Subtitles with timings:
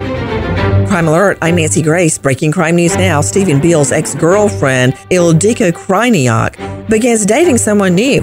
[0.00, 2.18] Crime Alert, I'm Nancy Grace.
[2.18, 3.20] Breaking crime news now.
[3.20, 8.22] Stephen Beal's ex girlfriend, Ildiko Krajnyak, begins dating someone new.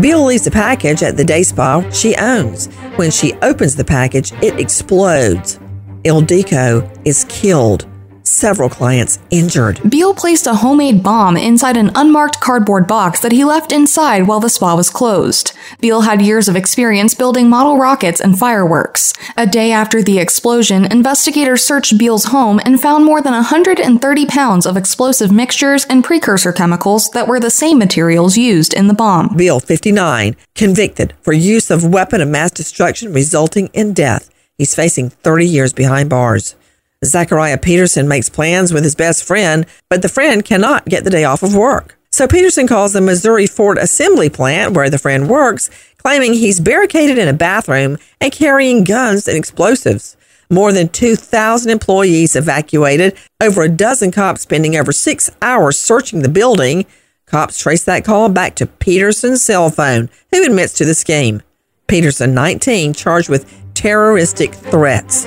[0.00, 2.66] Beal leaves a package at the day spa she owns.
[2.96, 5.58] When she opens the package, it explodes.
[6.04, 7.86] Ildiko is killed
[8.22, 9.80] several clients injured.
[9.88, 14.40] Beal placed a homemade bomb inside an unmarked cardboard box that he left inside while
[14.40, 15.52] the spa was closed.
[15.80, 19.12] Beal had years of experience building model rockets and fireworks.
[19.36, 24.66] A day after the explosion, investigators searched Beal's home and found more than 130 pounds
[24.66, 29.36] of explosive mixtures and precursor chemicals that were the same materials used in the bomb.
[29.36, 34.30] Beal, 59, convicted for use of weapon of mass destruction resulting in death.
[34.58, 36.54] He's facing 30 years behind bars.
[37.04, 41.24] Zachariah Peterson makes plans with his best friend, but the friend cannot get the day
[41.24, 41.96] off of work.
[42.12, 47.16] So Peterson calls the Missouri Ford assembly plant where the friend works, claiming he's barricaded
[47.16, 50.16] in a bathroom and carrying guns and explosives.
[50.50, 56.28] More than 2,000 employees evacuated, over a dozen cops spending over six hours searching the
[56.28, 56.84] building.
[57.24, 61.40] Cops trace that call back to Peterson's cell phone, who admits to the scheme.
[61.86, 65.26] Peterson, 19, charged with terroristic threats.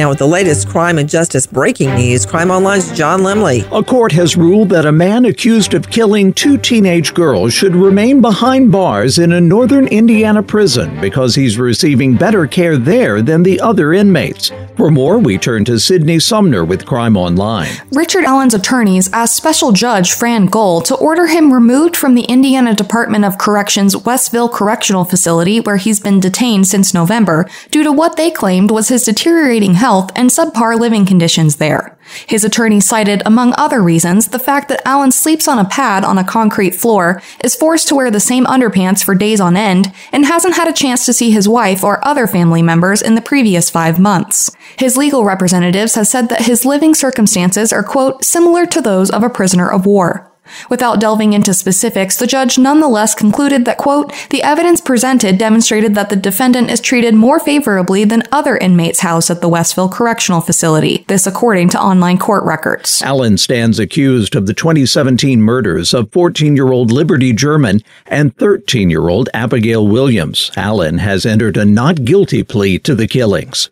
[0.00, 3.68] Now, with the latest crime and justice breaking news, Crime Online's John Lemley.
[3.70, 8.22] A court has ruled that a man accused of killing two teenage girls should remain
[8.22, 13.60] behind bars in a northern Indiana prison because he's receiving better care there than the
[13.60, 14.50] other inmates.
[14.78, 17.68] For more, we turn to Sydney Sumner with Crime Online.
[17.92, 22.74] Richard Allen's attorneys asked Special Judge Fran Gull to order him removed from the Indiana
[22.74, 28.16] Department of Corrections Westville Correctional Facility, where he's been detained since November, due to what
[28.16, 31.98] they claimed was his deteriorating health and subpar living conditions there.
[32.26, 36.18] His attorney cited, among other reasons, the fact that Allen sleeps on a pad on
[36.18, 40.24] a concrete floor, is forced to wear the same underpants for days on end, and
[40.24, 43.68] hasn't had a chance to see his wife or other family members in the previous
[43.68, 44.50] five months.
[44.78, 49.22] His legal representatives have said that his living circumstances are, quote, similar to those of
[49.22, 50.29] a prisoner of war.
[50.68, 56.10] Without delving into specifics, the judge nonetheless concluded that, quote, the evidence presented demonstrated that
[56.10, 61.04] the defendant is treated more favorably than other inmates housed at the Westville Correctional Facility.
[61.08, 63.02] This according to online court records.
[63.02, 68.90] Allen stands accused of the 2017 murders of 14 year old Liberty German and 13
[68.90, 70.50] year old Abigail Williams.
[70.56, 73.70] Allen has entered a not guilty plea to the killings.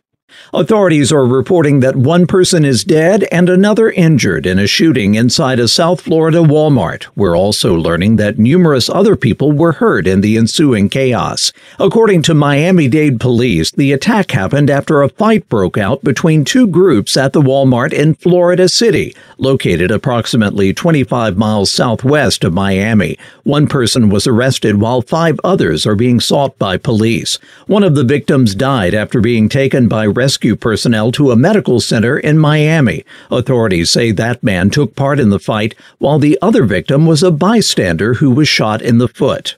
[0.55, 5.59] Authorities are reporting that one person is dead and another injured in a shooting inside
[5.59, 7.07] a South Florida Walmart.
[7.15, 11.53] We're also learning that numerous other people were hurt in the ensuing chaos.
[11.79, 16.67] According to Miami Dade police, the attack happened after a fight broke out between two
[16.67, 23.19] groups at the Walmart in Florida City, located approximately 25 miles southwest of Miami.
[23.45, 27.39] One person was arrested while five others are being sought by police.
[27.67, 31.81] One of the victims died after being taken by rescue rescue personnel to a medical
[31.81, 33.03] center in Miami.
[33.31, 37.31] Authorities say that man took part in the fight while the other victim was a
[37.31, 39.57] bystander who was shot in the foot.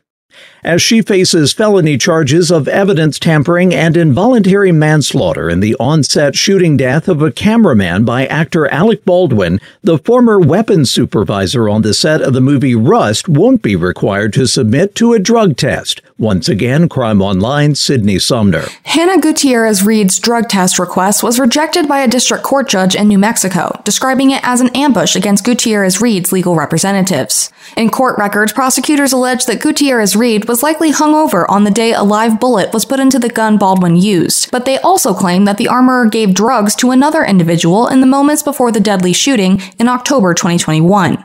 [0.63, 6.77] as she faces felony charges of evidence tampering and involuntary manslaughter in the on-set shooting
[6.77, 9.61] death of a cameraman by actor Alec Baldwin.
[9.83, 14.47] The former weapons supervisor on the set of the movie Rust won't be required to
[14.47, 16.03] submit to a drug test.
[16.21, 18.67] Once again, Crime Online, Sydney Sumner.
[18.83, 23.19] Hannah Gutierrez Reed's drug test request was rejected by a district court judge in New
[23.19, 27.51] Mexico, describing it as an ambush against Gutierrez Reed's legal representatives.
[27.75, 32.03] In court records, prosecutors allege that Gutierrez Reed was likely hungover on the day a
[32.03, 35.69] live bullet was put into the gun Baldwin used, but they also claim that the
[35.69, 40.35] armorer gave drugs to another individual in the moments before the deadly shooting in October
[40.35, 41.25] 2021.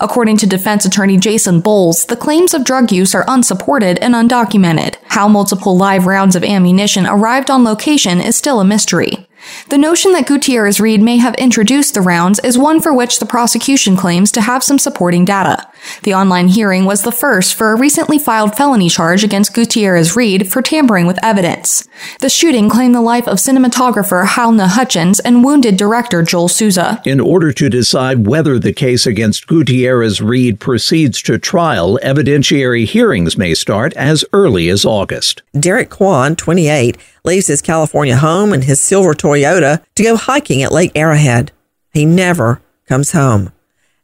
[0.00, 4.96] According to defense attorney Jason Bowles, the claims of drug use are unsupported and undocumented.
[5.08, 9.26] How multiple live rounds of ammunition arrived on location is still a mystery.
[9.68, 13.26] The notion that Gutierrez Reed may have introduced the rounds is one for which the
[13.26, 15.66] prosecution claims to have some supporting data.
[16.02, 20.50] The online hearing was the first for a recently filed felony charge against Gutierrez Reed
[20.50, 21.88] for tampering with evidence.
[22.20, 27.02] The shooting claimed the life of cinematographer Halyna Hutchins and wounded director Joel Souza.
[27.04, 33.36] In order to decide whether the case against Gutierrez Reed proceeds to trial, evidentiary hearings
[33.36, 35.42] may start as early as August.
[35.58, 40.72] Derek Kwan, 28, leaves his California home and his silver Toyota to go hiking at
[40.72, 41.52] Lake Arrowhead.
[41.92, 43.52] He never comes home.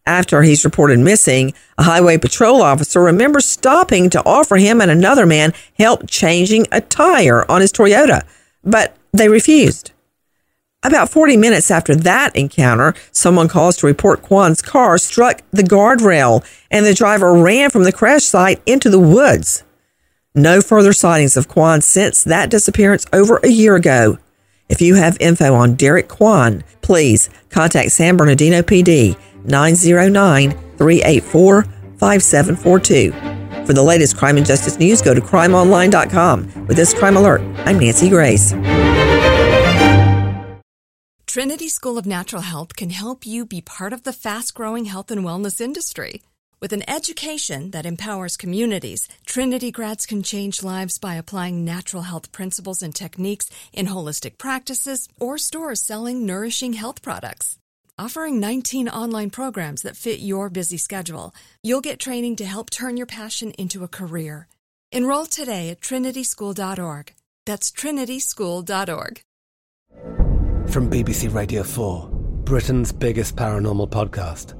[0.07, 5.27] After he's reported missing, a highway patrol officer remembers stopping to offer him and another
[5.27, 8.23] man help changing a tire on his Toyota,
[8.65, 9.93] but they refused.
[10.83, 16.43] About 40 minutes after that encounter, someone calls to report Kwan's car struck the guardrail
[16.71, 19.63] and the driver ran from the crash site into the woods.
[20.35, 24.19] No further sightings of Kwan since that disappearance over a year ago.
[24.69, 31.63] If you have info on Derek Kwan, please contact San Bernardino PD 909 384
[31.99, 33.67] 5742.
[33.67, 36.67] For the latest crime and justice news, go to crimeonline.com.
[36.67, 38.53] With this crime alert, I'm Nancy Grace.
[41.27, 45.11] Trinity School of Natural Health can help you be part of the fast growing health
[45.11, 46.23] and wellness industry.
[46.61, 52.33] With an education that empowers communities, Trinity grads can change lives by applying natural health
[52.33, 57.57] principles and techniques in holistic practices or stores selling nourishing health products.
[57.99, 62.99] Offering 19 online programs that fit your busy schedule, you'll get training to help turn
[62.99, 64.47] your passion into a career.
[64.93, 67.15] Enroll today at trinityschool.org.
[67.47, 69.23] That's trinityschool.org.
[70.69, 72.09] From BBC Radio 4,
[72.45, 74.60] Britain's biggest paranormal podcast